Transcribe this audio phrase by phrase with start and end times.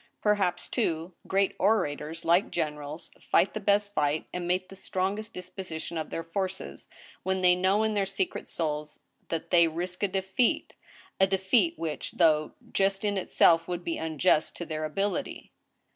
[0.19, 5.31] Perhaps, too, great orators, like great generals, fight the best fight, and make the strongest
[5.35, 6.89] disposi tion of their forces,
[7.21, 10.73] when they know in their secret souls that they risk a defeat—
[11.21, 15.51] a defeat which, though just in itself, would be unjust to their ability.